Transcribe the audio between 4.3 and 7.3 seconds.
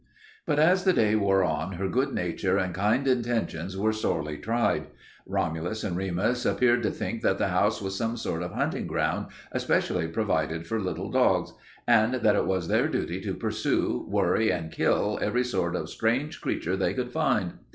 tried. Romulus and Remus appeared to think